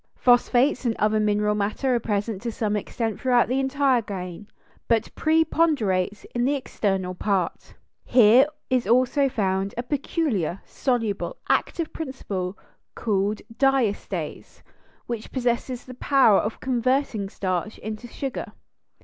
]Phosphates 0.15 0.83
and 0.83 0.95
other 0.95 1.19
mineral 1.19 1.53
matter 1.53 1.93
are 1.93 1.99
present 1.99 2.41
to 2.41 2.51
some 2.51 2.75
extent 2.75 3.21
throughout 3.21 3.47
the 3.47 3.59
entire 3.59 4.01
grain, 4.01 4.47
but 4.87 5.13
preponderates 5.13 6.25
in 6.33 6.43
the 6.43 6.55
external 6.55 7.13
part. 7.13 7.75
Here 8.03 8.47
is 8.71 8.87
also 8.87 9.29
found 9.29 9.75
a 9.77 9.83
peculiar, 9.83 10.59
soluble, 10.65 11.37
active 11.49 11.93
principle 11.93 12.57
called 12.95 13.43
diastase, 13.55 14.63
which 15.05 15.31
possesses 15.31 15.85
the 15.85 15.93
power 15.93 16.39
of 16.39 16.59
converting 16.59 17.29
starch 17.29 17.77
into 17.77 18.07
sugar. 18.07 18.53